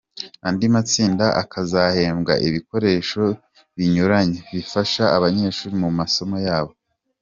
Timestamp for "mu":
5.83-5.89